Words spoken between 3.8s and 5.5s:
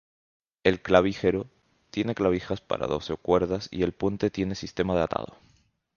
el puente tiene sistema de atado.